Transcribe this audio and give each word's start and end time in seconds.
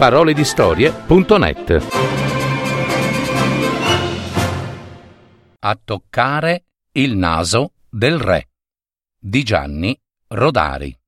paroledistorie.net 0.00 1.86
A 5.58 5.78
toccare 5.84 6.64
il 6.92 7.18
naso 7.18 7.72
del 7.90 8.18
re 8.18 8.48
di 9.18 9.42
Gianni 9.42 9.94
Rodari. 10.28 10.98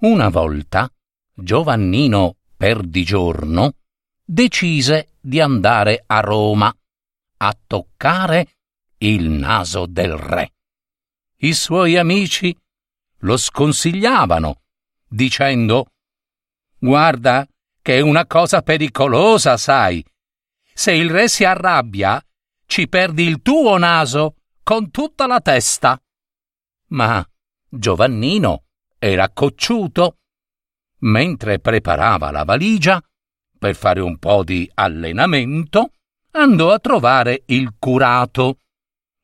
Una 0.00 0.28
volta 0.30 0.92
Giovannino 1.32 2.38
Perdigiorno 2.56 3.74
decise 4.24 5.10
di 5.20 5.38
andare 5.38 6.02
a 6.04 6.18
Roma 6.18 6.76
a 7.36 7.56
toccare 7.64 8.56
il 8.98 9.30
naso 9.30 9.86
del 9.86 10.16
re. 10.16 10.54
I 11.36 11.52
suoi 11.52 11.96
amici 11.96 12.52
lo 13.18 13.36
sconsigliavano, 13.36 14.62
dicendo 15.08 15.86
Guarda 16.78 17.46
che 17.80 17.96
è 17.96 18.00
una 18.00 18.26
cosa 18.26 18.62
pericolosa, 18.62 19.56
sai. 19.56 20.04
Se 20.72 20.92
il 20.92 21.10
re 21.10 21.28
si 21.28 21.44
arrabbia, 21.44 22.22
ci 22.66 22.88
perdi 22.88 23.24
il 23.24 23.42
tuo 23.42 23.76
naso 23.78 24.36
con 24.62 24.90
tutta 24.90 25.26
la 25.26 25.40
testa. 25.40 26.00
Ma 26.88 27.26
Giovannino 27.68 28.64
era 28.98 29.30
cocciuto. 29.30 30.18
Mentre 31.00 31.58
preparava 31.58 32.30
la 32.30 32.44
valigia, 32.44 33.02
per 33.58 33.74
fare 33.74 34.00
un 34.00 34.18
po' 34.18 34.42
di 34.42 34.70
allenamento, 34.74 35.92
andò 36.32 36.70
a 36.70 36.78
trovare 36.78 37.42
il 37.46 37.74
curato, 37.78 38.58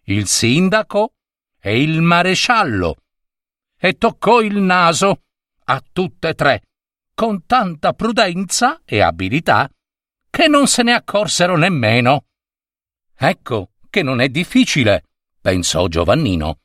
il 0.04 0.26
sindaco 0.26 1.14
e 1.58 1.82
il 1.82 2.00
maresciallo 2.02 2.96
e 3.80 3.94
toccò 3.94 4.42
il 4.42 4.58
naso 4.58 5.22
a 5.64 5.82
tutte 5.92 6.28
e 6.28 6.34
tre 6.34 6.62
con 7.14 7.46
tanta 7.46 7.92
prudenza 7.94 8.82
e 8.84 9.00
abilità 9.00 9.70
che 10.28 10.48
non 10.48 10.66
se 10.66 10.82
ne 10.82 10.92
accorsero 10.92 11.56
nemmeno. 11.56 12.26
Ecco 13.16 13.72
che 13.88 14.02
non 14.02 14.20
è 14.20 14.28
difficile, 14.28 15.04
pensò 15.40 15.88
Giovannino. 15.88 16.60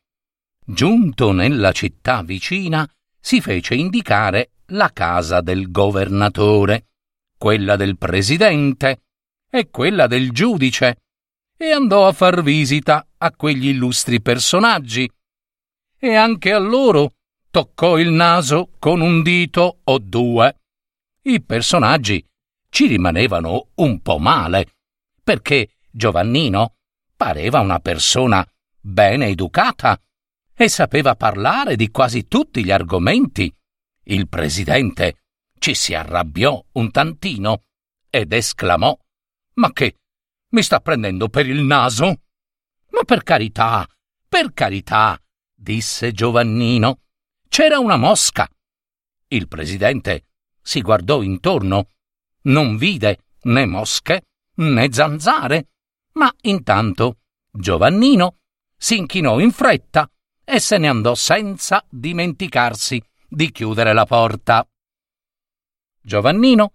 Giunto 0.65 1.31
nella 1.31 1.71
città 1.71 2.21
vicina, 2.21 2.89
si 3.19 3.41
fece 3.41 3.75
indicare 3.75 4.51
la 4.67 4.91
casa 4.93 5.41
del 5.41 5.71
governatore, 5.71 6.87
quella 7.37 7.75
del 7.75 7.97
presidente 7.97 9.01
e 9.49 9.69
quella 9.69 10.07
del 10.07 10.31
giudice, 10.31 11.01
e 11.57 11.71
andò 11.71 12.07
a 12.07 12.13
far 12.13 12.41
visita 12.43 13.07
a 13.17 13.31
quegli 13.31 13.67
illustri 13.67 14.21
personaggi 14.21 15.09
e 16.05 16.15
anche 16.15 16.51
a 16.51 16.59
loro 16.59 17.15
toccò 17.49 17.97
il 17.97 18.09
naso 18.09 18.69
con 18.77 19.01
un 19.01 19.23
dito 19.23 19.79
o 19.83 19.97
due. 19.97 20.59
I 21.23 21.41
personaggi 21.41 22.23
ci 22.69 22.85
rimanevano 22.85 23.69
un 23.75 24.01
po' 24.01 24.19
male, 24.19 24.75
perché 25.23 25.77
Giovannino 25.89 26.75
pareva 27.15 27.61
una 27.61 27.79
persona 27.79 28.45
bene 28.79 29.27
educata 29.27 29.99
e 30.53 30.69
sapeva 30.69 31.15
parlare 31.15 31.75
di 31.75 31.89
quasi 31.89 32.27
tutti 32.27 32.63
gli 32.63 32.71
argomenti. 32.71 33.53
Il 34.03 34.27
presidente 34.27 35.23
ci 35.57 35.73
si 35.73 35.95
arrabbiò 35.95 36.63
un 36.73 36.91
tantino 36.91 37.63
ed 38.09 38.31
esclamò 38.31 38.95
Ma 39.55 39.71
che? 39.73 39.95
Mi 40.49 40.61
sta 40.61 40.79
prendendo 40.79 41.29
per 41.29 41.47
il 41.47 41.63
naso? 41.63 42.21
Ma 42.89 43.03
per 43.03 43.23
carità, 43.23 43.87
per 44.27 44.53
carità, 44.53 45.19
disse 45.55 46.11
Giovannino. 46.11 46.99
C'era 47.47 47.79
una 47.79 47.97
mosca. 47.97 48.47
Il 49.27 49.47
presidente 49.47 50.25
si 50.61 50.81
guardò 50.81 51.21
intorno. 51.21 51.87
Non 52.43 52.77
vide 52.77 53.19
né 53.43 53.65
mosche 53.65 54.25
né 54.55 54.91
zanzare, 54.91 55.69
ma 56.13 56.31
intanto 56.41 57.19
Giovannino 57.51 58.37
si 58.77 58.97
inchinò 58.97 59.39
in 59.39 59.51
fretta 59.51 60.09
e 60.43 60.59
se 60.59 60.77
ne 60.77 60.87
andò 60.87 61.15
senza 61.15 61.83
dimenticarsi 61.89 63.01
di 63.27 63.51
chiudere 63.51 63.93
la 63.93 64.05
porta. 64.05 64.67
Giovannino 66.01 66.73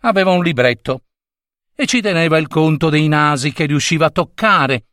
aveva 0.00 0.32
un 0.32 0.42
libretto 0.42 1.04
e 1.74 1.86
ci 1.86 2.00
teneva 2.00 2.38
il 2.38 2.48
conto 2.48 2.88
dei 2.88 3.06
nasi 3.06 3.52
che 3.52 3.66
riusciva 3.66 4.06
a 4.06 4.10
toccare. 4.10 4.86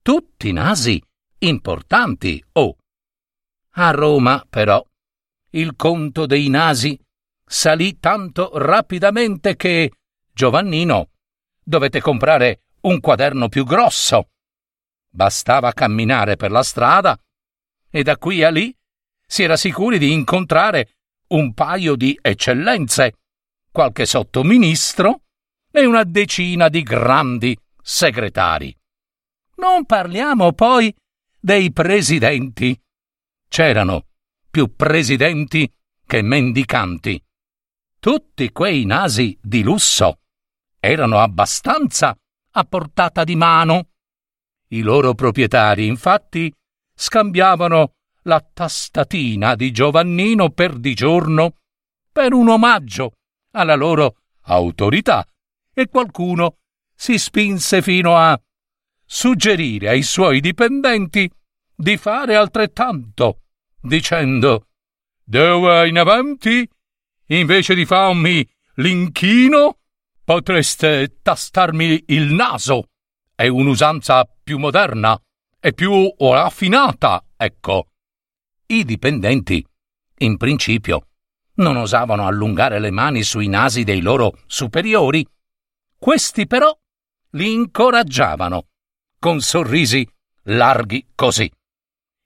Tutti 0.00 0.52
nasi 0.52 1.02
importanti, 1.40 2.42
oh. 2.52 2.76
A 3.74 3.90
Roma, 3.90 4.44
però, 4.48 4.84
il 5.50 5.74
conto 5.76 6.26
dei 6.26 6.48
nasi 6.48 6.98
salì 7.44 7.98
tanto 7.98 8.50
rapidamente 8.54 9.56
che 9.56 9.92
Giovannino 10.32 11.10
dovette 11.62 12.00
comprare 12.00 12.62
un 12.82 13.00
quaderno 13.00 13.48
più 13.48 13.64
grosso. 13.64 14.30
Bastava 15.08 15.72
camminare 15.72 16.36
per 16.36 16.50
la 16.50 16.62
strada 16.62 17.18
e 17.90 18.02
da 18.02 18.16
qui 18.16 18.42
a 18.44 18.50
lì 18.50 18.74
si 19.26 19.42
era 19.42 19.56
sicuri 19.56 19.98
di 19.98 20.12
incontrare 20.12 20.94
un 21.28 21.52
paio 21.54 21.94
di 21.96 22.18
eccellenze, 22.20 23.14
qualche 23.70 24.06
sottoministro 24.06 25.22
e 25.70 25.84
una 25.84 26.04
decina 26.04 26.68
di 26.68 26.82
grandi 26.82 27.56
segretari. 27.80 28.76
Non 29.56 29.84
parliamo 29.84 30.52
poi 30.52 30.94
dei 31.40 31.72
presidenti. 31.72 32.78
C'erano 33.48 34.06
più 34.50 34.74
presidenti 34.76 35.72
che 36.06 36.22
mendicanti. 36.22 37.22
Tutti 37.98 38.50
quei 38.52 38.84
nasi 38.84 39.38
di 39.40 39.62
lusso 39.62 40.20
erano 40.78 41.18
abbastanza 41.18 42.16
a 42.52 42.64
portata 42.64 43.24
di 43.24 43.36
mano. 43.36 43.88
I 44.68 44.82
loro 44.82 45.14
proprietari, 45.14 45.86
infatti, 45.86 46.52
scambiavano 46.94 47.94
la 48.24 48.40
tastatina 48.40 49.54
di 49.54 49.72
Giovannino 49.72 50.50
per 50.50 50.78
di 50.78 50.94
giorno 50.94 51.56
per 52.12 52.32
un 52.34 52.48
omaggio 52.48 53.14
alla 53.52 53.74
loro 53.74 54.16
autorità 54.42 55.26
e 55.72 55.88
qualcuno 55.88 56.58
si 56.94 57.18
spinse 57.18 57.80
fino 57.82 58.16
a 58.16 58.40
suggerire 59.12 59.88
ai 59.88 60.02
suoi 60.04 60.40
dipendenti 60.40 61.28
di 61.74 61.96
fare 61.96 62.36
altrettanto, 62.36 63.40
dicendo 63.80 64.68
D'ora 65.24 65.84
in 65.84 65.98
avanti, 65.98 66.68
invece 67.26 67.74
di 67.74 67.84
farmi 67.84 68.48
l'inchino, 68.74 69.78
potreste 70.24 71.18
tastarmi 71.22 72.04
il 72.06 72.32
naso. 72.32 72.90
È 73.34 73.48
un'usanza 73.48 74.28
più 74.42 74.58
moderna 74.58 75.20
e 75.58 75.72
più 75.72 76.14
raffinata, 76.16 77.24
ecco. 77.36 77.88
I 78.66 78.84
dipendenti, 78.84 79.64
in 80.18 80.36
principio, 80.36 81.08
non 81.54 81.76
osavano 81.76 82.28
allungare 82.28 82.78
le 82.78 82.92
mani 82.92 83.24
sui 83.24 83.48
nasi 83.48 83.82
dei 83.82 84.00
loro 84.00 84.38
superiori. 84.46 85.26
Questi 85.98 86.46
però 86.46 86.76
li 87.30 87.52
incoraggiavano 87.52 88.69
con 89.20 89.40
sorrisi 89.40 90.08
larghi 90.44 91.10
così. 91.14 91.48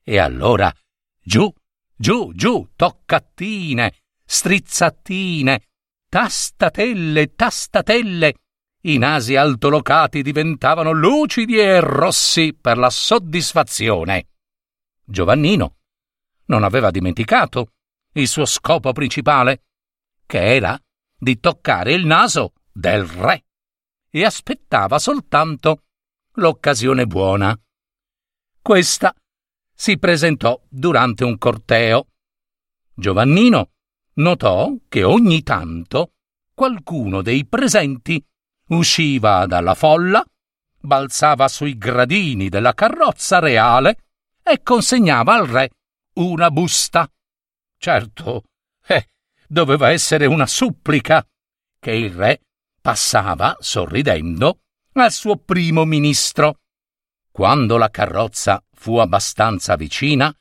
E 0.01 0.17
allora 0.17 0.73
giù, 1.21 1.53
giù, 1.93 2.31
giù, 2.33 2.69
toccattine, 2.75 3.93
strizzatine, 4.23 5.61
tastatelle, 6.09 7.35
tastatelle. 7.35 8.35
I 8.83 8.97
nasi 8.97 9.35
altolocati 9.35 10.21
diventavano 10.21 10.91
lucidi 10.91 11.59
e 11.59 11.81
rossi 11.81 12.53
per 12.53 12.77
la 12.77 12.89
soddisfazione. 12.89 14.29
Giovannino 15.03 15.77
non 16.45 16.63
aveva 16.63 16.91
dimenticato 16.91 17.73
il 18.13 18.27
suo 18.27 18.45
scopo 18.45 18.93
principale, 18.93 19.63
che 20.25 20.55
era 20.55 20.79
di 21.17 21.39
toccare 21.39 21.93
il 21.93 22.05
naso 22.05 22.53
del 22.71 23.05
re, 23.05 23.43
e 24.09 24.23
aspettava 24.23 24.97
soltanto 24.99 25.84
l'occasione 26.35 27.05
buona. 27.05 27.57
Questa 28.61 29.13
si 29.73 29.97
presentò 29.97 30.59
durante 30.69 31.23
un 31.23 31.37
corteo. 31.37 32.07
Giovannino 32.93 33.71
notò 34.13 34.73
che 34.87 35.03
ogni 35.03 35.43
tanto 35.43 36.13
qualcuno 36.53 37.21
dei 37.21 37.45
presenti 37.45 38.23
usciva 38.69 39.45
dalla 39.45 39.75
folla, 39.75 40.23
balzava 40.79 41.47
sui 41.47 41.77
gradini 41.77 42.49
della 42.49 42.73
carrozza 42.73 43.39
reale 43.39 44.05
e 44.41 44.61
consegnava 44.63 45.33
al 45.33 45.47
re 45.47 45.69
una 46.15 46.49
busta. 46.49 47.09
Certo, 47.77 48.43
eh, 48.87 49.09
doveva 49.47 49.91
essere 49.91 50.25
una 50.25 50.47
supplica 50.47 51.25
che 51.79 51.91
il 51.91 52.11
re 52.13 52.41
passava, 52.81 53.57
sorridendo, 53.59 54.61
al 55.03 55.11
suo 55.11 55.37
primo 55.37 55.83
ministro. 55.85 56.59
Quando 57.31 57.77
la 57.77 57.89
carrozza 57.89 58.63
fu 58.71 58.97
abbastanza 58.97 59.75
vicina, 59.75 60.33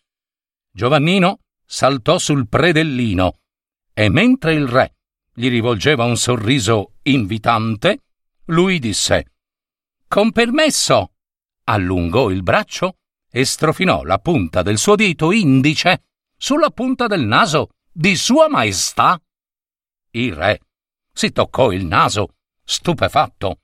Giovannino 0.70 1.40
saltò 1.64 2.18
sul 2.18 2.48
predellino 2.48 3.40
e 3.92 4.08
mentre 4.08 4.54
il 4.54 4.68
re 4.68 4.96
gli 5.32 5.48
rivolgeva 5.48 6.04
un 6.04 6.16
sorriso 6.16 6.94
invitante, 7.02 8.04
lui 8.46 8.78
disse 8.78 9.32
Con 10.06 10.30
permesso. 10.30 11.12
Allungò 11.64 12.30
il 12.30 12.42
braccio 12.42 12.98
e 13.30 13.44
strofinò 13.44 14.04
la 14.04 14.18
punta 14.18 14.62
del 14.62 14.78
suo 14.78 14.94
dito 14.94 15.32
indice 15.32 16.04
sulla 16.36 16.70
punta 16.70 17.06
del 17.08 17.22
naso 17.22 17.70
di 17.90 18.14
Sua 18.14 18.48
Maestà. 18.48 19.20
Il 20.10 20.34
re 20.34 20.60
si 21.12 21.32
toccò 21.32 21.72
il 21.72 21.86
naso, 21.86 22.34
stupefatto, 22.62 23.62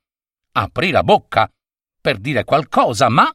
aprì 0.52 0.91
la 0.91 1.02
bocca 1.02 1.50
per 2.00 2.19
dire 2.19 2.44
qualcosa, 2.44 3.08
ma, 3.08 3.31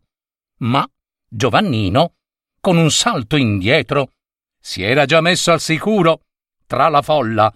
ma 0.59 0.87
Giovannino, 1.27 2.15
con 2.59 2.77
un 2.77 2.89
salto 2.89 3.35
indietro, 3.35 4.13
si 4.59 4.81
era 4.81 5.05
già 5.05 5.21
messo 5.21 5.51
al 5.51 5.59
sicuro 5.59 6.23
tra 6.65 6.89
la 6.89 7.01
folla. 7.01 7.53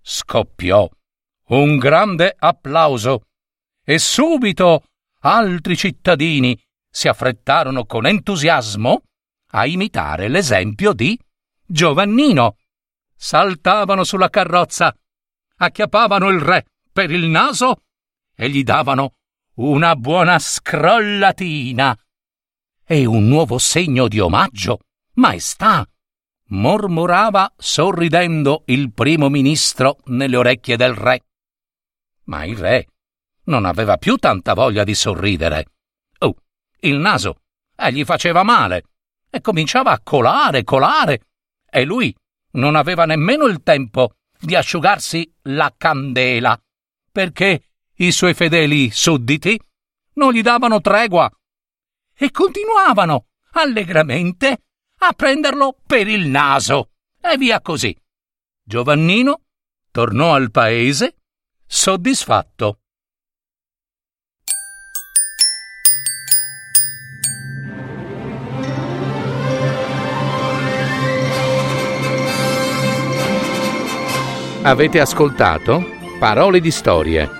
Scoppiò 0.00 0.88
un 1.48 1.78
grande 1.78 2.34
applauso 2.38 3.26
e 3.84 3.98
subito 3.98 4.84
altri 5.20 5.76
cittadini 5.76 6.58
si 6.88 7.08
affrettarono 7.08 7.84
con 7.84 8.06
entusiasmo 8.06 9.02
a 9.52 9.66
imitare 9.66 10.28
l'esempio 10.28 10.92
di 10.92 11.18
Giovannino. 11.66 12.56
Saltavano 13.14 14.04
sulla 14.04 14.30
carrozza, 14.30 14.96
acchiappavano 15.56 16.28
il 16.30 16.40
re 16.40 16.64
per 16.90 17.10
il 17.10 17.26
naso 17.26 17.82
e 18.40 18.48
gli 18.48 18.62
davano 18.62 19.16
una 19.56 19.94
buona 19.96 20.38
scrollatina 20.38 21.94
e 22.86 23.04
un 23.04 23.28
nuovo 23.28 23.58
segno 23.58 24.08
di 24.08 24.18
omaggio. 24.18 24.78
Maestà! 25.16 25.86
mormorava 26.52 27.52
sorridendo 27.54 28.62
il 28.66 28.92
primo 28.94 29.28
ministro 29.28 29.98
nelle 30.06 30.36
orecchie 30.36 30.78
del 30.78 30.94
re. 30.94 31.22
Ma 32.24 32.44
il 32.44 32.56
re 32.56 32.86
non 33.44 33.66
aveva 33.66 33.98
più 33.98 34.16
tanta 34.16 34.54
voglia 34.54 34.84
di 34.84 34.94
sorridere. 34.94 35.66
Oh, 36.20 36.34
il 36.80 36.96
naso 36.96 37.42
eh, 37.76 37.92
gli 37.92 38.04
faceva 38.04 38.42
male 38.42 38.84
e 39.28 39.42
cominciava 39.42 39.92
a 39.92 40.00
colare, 40.02 40.64
colare, 40.64 41.26
e 41.68 41.84
lui 41.84 42.12
non 42.52 42.74
aveva 42.74 43.04
nemmeno 43.04 43.44
il 43.44 43.62
tempo 43.62 44.14
di 44.40 44.56
asciugarsi 44.56 45.30
la 45.42 45.72
candela, 45.76 46.58
perché 47.12 47.69
i 48.00 48.12
suoi 48.12 48.34
fedeli 48.34 48.90
sudditi 48.90 49.60
non 50.14 50.32
gli 50.32 50.42
davano 50.42 50.80
tregua 50.80 51.30
e 52.14 52.30
continuavano 52.30 53.26
allegramente 53.52 54.62
a 54.98 55.12
prenderlo 55.12 55.76
per 55.86 56.08
il 56.08 56.26
naso 56.26 56.90
e 57.20 57.36
via 57.36 57.60
così. 57.60 57.94
Giovannino 58.62 59.42
tornò 59.90 60.34
al 60.34 60.50
paese 60.50 61.16
soddisfatto. 61.66 62.78
Avete 74.62 75.00
ascoltato 75.00 75.98
Parole 76.18 76.60
di 76.60 76.70
storie, 76.70 77.39